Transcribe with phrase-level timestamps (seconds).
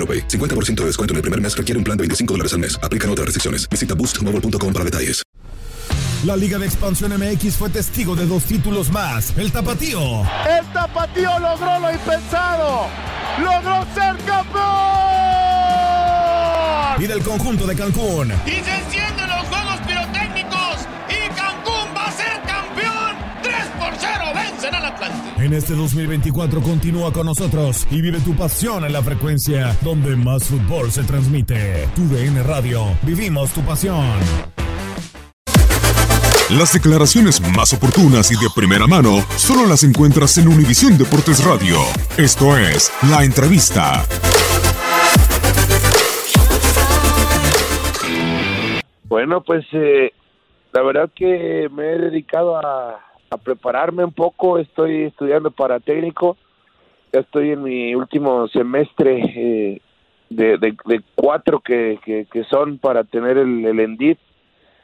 [0.00, 0.26] AroPay.
[0.28, 2.80] 50% de descuento en el primer mes requiere un plan de 25 dólares al mes.
[2.82, 3.68] Aplican otras restricciones.
[3.68, 5.22] Visita boostmobile.com para detalles.
[6.24, 9.32] La Liga de Expansión MX fue testigo de dos títulos más.
[9.38, 10.20] El Tapatío.
[10.46, 12.88] El Tapatío logró lo impensado.
[13.38, 14.70] Logró ser campeón.
[17.02, 18.34] Y del conjunto de Cancún.
[18.44, 18.89] Y se
[24.94, 25.44] Atlante.
[25.44, 30.44] En este 2024 continúa con nosotros y vive tu pasión en la frecuencia donde más
[30.44, 31.88] fútbol se transmite.
[31.94, 32.96] Tu DN Radio.
[33.02, 34.20] Vivimos tu pasión.
[36.50, 41.76] Las declaraciones más oportunas y de primera mano solo las encuentras en Univisión Deportes Radio.
[42.18, 44.04] Esto es La Entrevista.
[49.04, 50.12] Bueno, pues eh,
[50.72, 54.58] la verdad que me he dedicado a, a prepararme un poco.
[54.58, 56.36] Estoy estudiando para técnico.
[57.12, 59.80] Ya estoy en mi último semestre eh,
[60.28, 64.18] de, de, de cuatro que, que, que son para tener el, el ENDIT,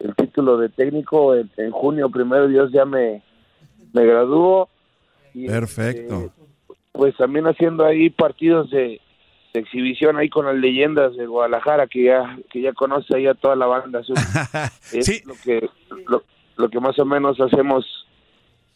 [0.00, 1.34] el título de técnico.
[1.34, 3.22] En, en junio, primero Dios, ya me,
[3.92, 4.68] me gradúo.
[5.32, 6.20] Y, Perfecto.
[6.20, 6.30] eh,
[6.92, 9.00] pues también haciendo ahí partidos de,
[9.52, 13.34] de exhibición ahí con las leyendas de Guadalajara que ya que ya conoce ahí a
[13.34, 14.00] toda la banda.
[14.92, 15.68] Es lo que
[16.06, 16.22] lo,
[16.56, 17.84] lo que más o menos hacemos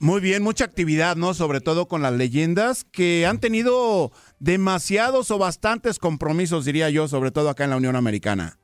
[0.00, 1.34] Muy bien, mucha actividad, ¿no?
[1.34, 7.32] Sobre todo con las leyendas que han tenido demasiados o bastantes compromisos, diría yo, sobre
[7.32, 8.58] todo acá en la Unión Americana.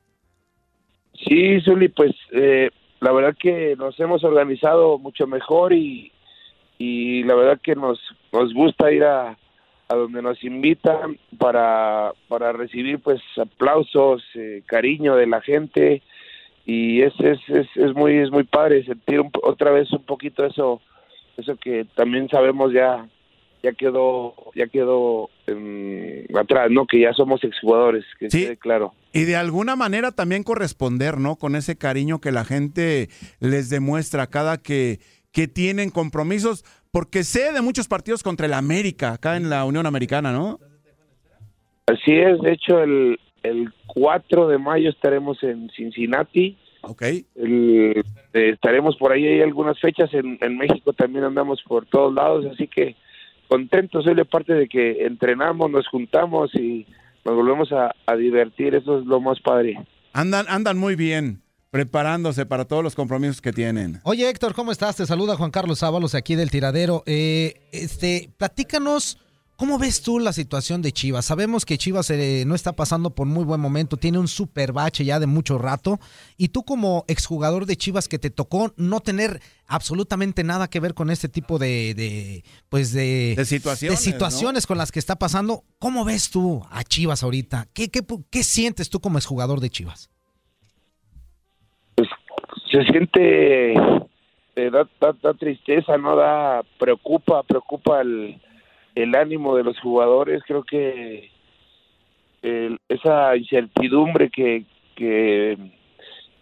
[1.27, 2.69] Sí, Zuli, pues eh,
[3.01, 6.11] la verdad que nos hemos organizado mucho mejor y,
[6.77, 7.99] y la verdad que nos,
[8.31, 9.37] nos gusta ir a,
[9.89, 16.01] a donde nos invitan para, para recibir pues aplausos, eh, cariño de la gente
[16.65, 20.81] y es, es, es, es muy es muy padre sentir otra vez un poquito eso
[21.37, 23.07] eso que también sabemos ya
[23.63, 29.23] ya quedó ya quedó em, atrás no que ya somos exjugadores que quede claro Y
[29.23, 31.37] de alguna manera también corresponder, ¿no?
[31.37, 33.07] Con ese cariño que la gente
[33.39, 34.99] les demuestra cada que,
[35.31, 39.85] que tienen compromisos, porque sé de muchos partidos contra el América, acá en la Unión
[39.85, 40.59] Americana, ¿no?
[41.87, 46.57] Así es, de hecho el, el 4 de mayo estaremos en Cincinnati.
[46.87, 47.01] Ok.
[47.35, 48.03] El-
[48.33, 52.45] eh, estaremos por ahí, hay algunas fechas, en, en México también andamos por todos lados,
[52.51, 52.95] así que
[53.47, 56.85] contentos, soy de parte de que entrenamos, nos juntamos y
[57.23, 59.77] nos volvemos a, a divertir, eso es lo más padre.
[60.13, 61.41] Andan, andan muy bien,
[61.71, 63.99] preparándose para todos los compromisos que tienen.
[64.03, 64.95] Oye, Héctor, ¿cómo estás?
[64.95, 67.03] Te saluda Juan Carlos Ábalos aquí del Tiradero.
[67.05, 69.17] Eh, este, platícanos,
[69.55, 71.25] ¿cómo ves tú la situación de Chivas?
[71.25, 75.05] Sabemos que Chivas eh, no está pasando por muy buen momento, tiene un super bache
[75.05, 75.99] ya de mucho rato,
[76.37, 80.93] y tú como exjugador de Chivas que te tocó no tener absolutamente nada que ver
[80.93, 85.15] con este tipo de, de, pues de, De situaciones, de situaciones con las que está
[85.17, 87.67] pasando, ¿cómo ves tú a Chivas ahorita?
[87.73, 90.09] ¿Qué, qué, pu- qué sientes tú como exjugador de Chivas?
[92.71, 98.41] se siente eh, da, da- da tristeza no da preocupa preocupa el,
[98.95, 101.29] el ánimo de los jugadores creo que
[102.41, 104.63] el- esa incertidumbre que,
[104.95, 105.57] que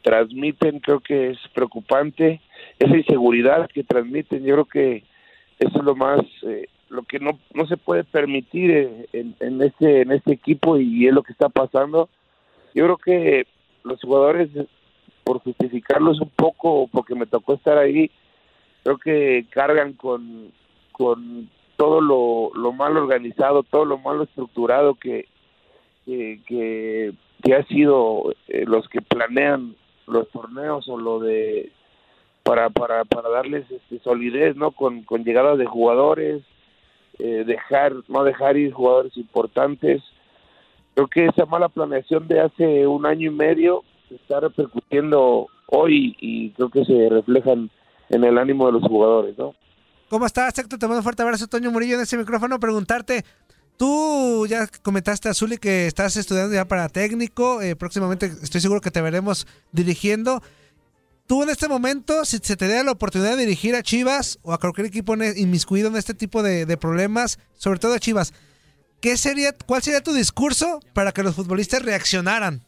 [0.01, 2.41] transmiten creo que es preocupante.
[2.79, 5.03] Esa inseguridad que transmiten yo creo que
[5.59, 10.01] eso es lo más eh, lo que no no se puede permitir en, en este
[10.01, 12.09] en este equipo y es lo que está pasando.
[12.75, 13.47] Yo creo que
[13.83, 14.49] los jugadores
[15.23, 18.11] por justificarlos un poco, porque me tocó estar ahí,
[18.83, 20.51] creo que cargan con,
[20.91, 21.49] con
[21.83, 25.27] todo lo, mal organizado, todo lo mal estructurado que,
[26.05, 27.11] que, que,
[27.43, 29.75] que ha sido eh, los que planean
[30.07, 31.73] los torneos o lo de
[32.43, 36.43] para para para darles este, solidez no con, con llegadas de jugadores
[37.19, 40.01] eh, dejar no dejar ir jugadores importantes.
[40.93, 46.51] Creo que esa mala planeación de hace un año y medio está repercutiendo hoy y
[46.51, 47.69] creo que se reflejan
[48.09, 49.53] en el ánimo de los jugadores no
[50.13, 50.77] ¿Cómo estás, Héctor?
[50.77, 52.59] Te mando un fuerte abrazo, Toño Murillo, en ese micrófono.
[52.59, 53.25] Preguntarte,
[53.77, 57.63] tú ya comentaste a Zuli que estás estudiando ya para técnico.
[57.63, 60.43] Eh, próximamente estoy seguro que te veremos dirigiendo.
[61.25, 64.53] Tú en este momento, si se te da la oportunidad de dirigir a Chivas o
[64.53, 68.35] a cualquier equipo en- inmiscuido en este tipo de, de problemas, sobre todo a Chivas,
[69.01, 72.61] ¿qué sería, ¿cuál sería tu discurso para que los futbolistas reaccionaran?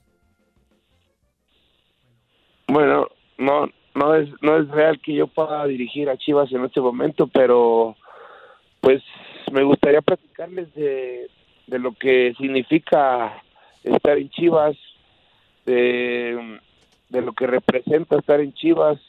[2.67, 3.05] Bueno,
[3.37, 7.27] no, no es, no es real que yo pueda dirigir a Chivas en este momento,
[7.27, 7.95] pero
[8.81, 9.01] pues
[9.51, 11.29] me gustaría platicarles de,
[11.67, 13.41] de lo que significa
[13.83, 14.75] estar en Chivas,
[15.65, 16.59] de,
[17.09, 18.99] lo que representa estar en Chivas.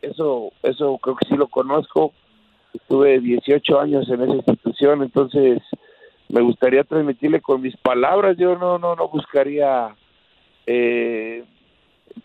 [0.00, 2.12] Eso, eso creo que sí lo conozco.
[2.72, 5.60] Estuve 18 años en esa institución, entonces
[6.28, 8.36] me gustaría transmitirle con mis palabras.
[8.38, 9.94] Yo no, no, no buscaría
[10.66, 11.44] eh,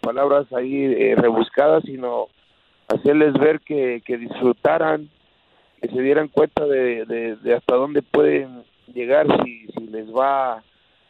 [0.02, 2.28] palabras ahí eh, rebuscadas, sino
[2.88, 5.10] hacerles ver que, que disfrutaran,
[5.82, 8.64] que se dieran cuenta de, de- hasta dónde pueden
[8.94, 10.64] llegar si, si les va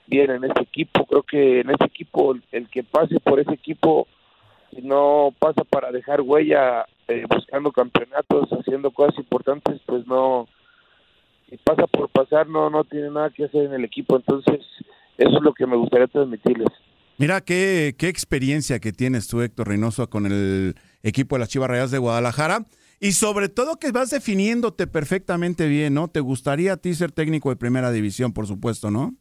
[0.08, 1.06] bien en este equipo.
[1.06, 4.08] Creo que en este equipo, el, que pase por ese equipo,
[4.82, 10.48] no pasa para dejar huella eh, buscando campeonatos, haciendo cosas importantes, pues no,
[11.64, 14.16] pasa por pasar, no, no tiene nada que hacer en el equipo.
[14.16, 14.60] Entonces,
[15.18, 16.70] eso es lo que me gustaría transmitirles.
[17.18, 21.70] Mira qué, qué experiencia que tienes tú, Héctor Reynoso, con el equipo de las Chivas
[21.70, 22.66] Rayadas de Guadalajara.
[23.00, 26.08] Y sobre todo que vas definiéndote perfectamente bien, ¿no?
[26.08, 29.14] ¿Te gustaría a ti ser técnico de primera división, por supuesto, no?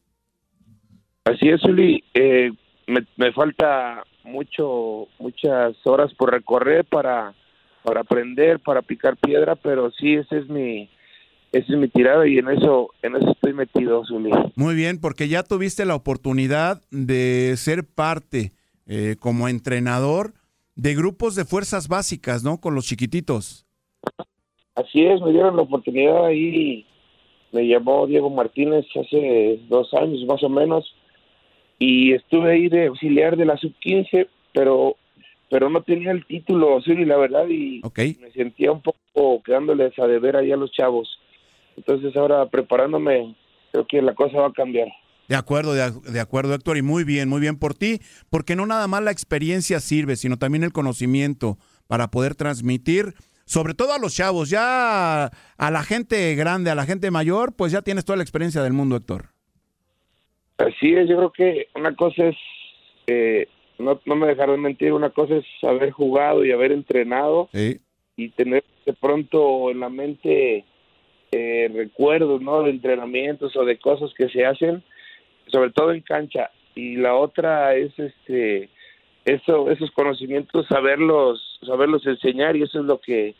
[1.24, 2.04] Así es, Uli.
[2.14, 2.50] Eh,
[2.86, 7.34] me, me falta mucho, muchas horas por recorrer para,
[7.82, 10.90] para aprender, para picar piedra, pero sí, ese es mi,
[11.58, 14.30] esa es mi tirada y en eso, en eso estoy metido, Zuli.
[14.54, 18.52] Muy bien, porque ya tuviste la oportunidad de ser parte
[18.86, 20.34] eh, como entrenador
[20.74, 22.60] de grupos de fuerzas básicas, ¿no?
[22.60, 23.66] Con los chiquititos.
[24.74, 26.86] Así es, me dieron la oportunidad ahí,
[27.52, 30.84] me llamó Diego Martínez hace dos años más o menos,
[31.78, 34.96] y estuve ahí de auxiliar de la sub-15, pero
[35.48, 37.80] pero no tenía el título, sí, la verdad, y
[38.20, 41.20] me sentía un poco quedándoles a deber ahí a los chavos.
[41.76, 43.36] Entonces ahora preparándome,
[43.72, 44.88] creo que la cosa va a cambiar.
[45.28, 47.98] De acuerdo, de, de acuerdo, Héctor, y muy bien, muy bien por ti,
[48.30, 51.58] porque no nada más la experiencia sirve, sino también el conocimiento
[51.88, 53.14] para poder transmitir,
[53.44, 57.72] sobre todo a los chavos, ya a la gente grande, a la gente mayor, pues
[57.72, 59.26] ya tienes toda la experiencia del mundo, Héctor.
[60.58, 62.36] Así es, yo creo que una cosa es,
[63.08, 63.48] eh,
[63.78, 68.64] no, no me dejarán mentir, una cosa es haber jugado y haber entrenado y tener
[68.86, 70.64] de pronto en la mente
[71.32, 72.62] eh, recuerdos, ¿no?
[72.62, 74.82] De entrenamientos o de cosas que se hacen,
[75.48, 76.50] sobre todo en cancha.
[76.74, 78.68] Y la otra es, este,
[79.24, 83.34] eso, esos conocimientos, saberlos, saberlos enseñar y eso es lo que,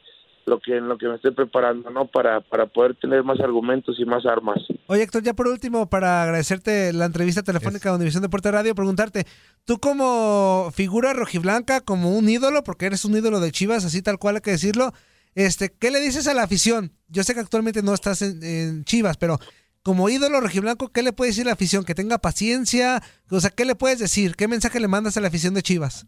[0.46, 2.06] lo que, en lo que me estoy preparando, ¿no?
[2.06, 4.58] Para, para poder tener más argumentos y más armas.
[4.86, 9.26] Oye, Héctor, ya por último, para agradecerte la entrevista telefónica de Univisión Deporte Radio, preguntarte,
[9.64, 14.18] tú como figura rojiblanca, como un ídolo, porque eres un ídolo de Chivas, así tal
[14.18, 14.92] cual hay que decirlo,
[15.36, 16.90] este, ¿qué le dices a la afición?
[17.08, 19.38] Yo sé que actualmente no estás en, en Chivas, pero
[19.82, 21.84] como ídolo rojiblanco, ¿qué le puedes decir a la afición?
[21.84, 24.34] Que tenga paciencia, o sea, ¿qué le puedes decir?
[24.34, 26.06] ¿Qué mensaje le mandas a la afición de Chivas?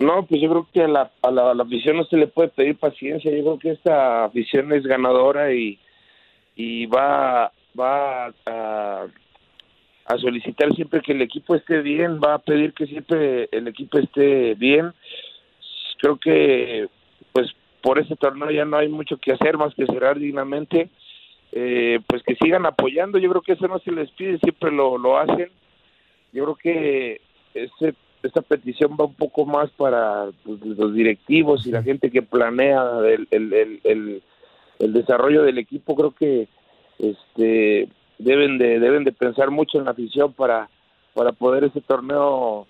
[0.00, 2.76] No, pues yo creo que a la, a la, afición no se le puede pedir
[2.76, 3.30] paciencia.
[3.30, 5.78] Yo creo que esta afición es ganadora y,
[6.54, 9.06] y va, va a,
[10.04, 13.98] a solicitar siempre que el equipo esté bien, va a pedir que siempre el equipo
[13.98, 14.92] esté bien.
[16.00, 16.88] Creo que
[17.32, 17.48] pues
[17.88, 20.90] por ese torneo ya no hay mucho que hacer más que cerrar dignamente.
[21.52, 24.98] Eh, pues que sigan apoyando, yo creo que eso no se les pide, siempre lo,
[24.98, 25.48] lo hacen.
[26.34, 27.20] Yo creo que
[27.54, 32.20] ese esta petición va un poco más para pues, los directivos y la gente que
[32.20, 34.22] planea el, el, el, el,
[34.80, 36.46] el desarrollo del equipo creo que
[36.98, 40.68] este deben de deben de pensar mucho en la afición para
[41.14, 42.66] para poder ese torneo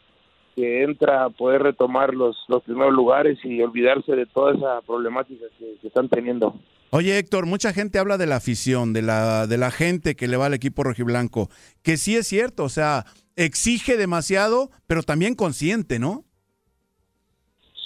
[0.59, 5.77] que entra poder retomar los los primeros lugares y olvidarse de toda esa problemática que,
[5.81, 6.55] que están teniendo
[6.91, 10.39] Oye, Héctor, mucha gente habla de la afición, de la, de la gente que le
[10.39, 11.51] va al equipo rojiblanco,
[11.83, 13.05] que sí es cierto, o sea,
[13.37, 16.25] exige demasiado, pero también consciente, ¿no?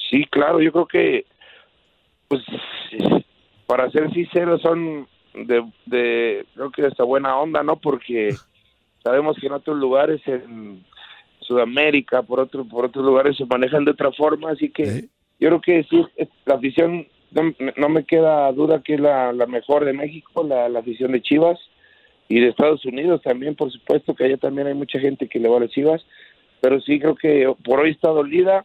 [0.09, 1.27] Sí, claro, yo creo que,
[2.29, 2.43] pues,
[3.67, 7.81] para ser sincero, son de, de, creo que hasta buena onda, ¿no?
[7.81, 8.37] Porque
[9.03, 10.85] sabemos que en otros lugares, en
[11.43, 15.09] Sudamérica, por otro, por otros lugares se manejan de otra forma, así que
[15.41, 16.05] yo creo que sí,
[16.47, 20.69] la afición, no, no me queda duda que es la, la mejor de México, la,
[20.69, 21.59] la afición de Chivas
[22.29, 25.49] y de Estados Unidos también, por supuesto, que allá también hay mucha gente que le
[25.49, 26.05] va a las Chivas,
[26.61, 28.65] pero sí creo que por hoy está dolida,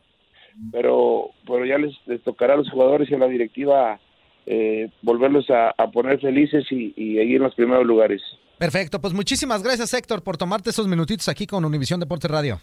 [0.72, 4.00] pero, pero ya les, les tocará a los jugadores y a la directiva
[4.46, 8.22] eh, volverlos a, a poner felices y, y ahí en los primeros lugares.
[8.58, 12.60] Perfecto, pues muchísimas gracias Héctor por tomarte esos minutitos aquí con Univisión Deportes Radio.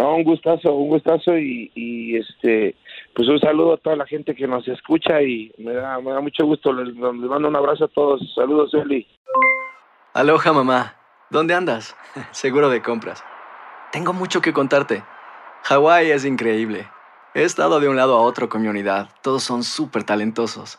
[0.00, 2.74] No, un gustazo, un gustazo y, y, este,
[3.14, 6.20] pues un saludo a toda la gente que nos escucha y me da, me da
[6.20, 6.72] mucho gusto.
[6.72, 8.20] Les, les mando un abrazo a todos.
[8.34, 9.06] Saludos, Eli.
[10.14, 10.96] Aloha mamá,
[11.30, 11.94] ¿dónde andas?
[12.32, 13.22] Seguro de compras.
[13.92, 15.04] Tengo mucho que contarte.
[15.64, 16.88] Hawái es increíble.
[17.34, 19.08] He estado de un lado a otro con mi unidad.
[19.22, 20.78] Todos son súper talentosos.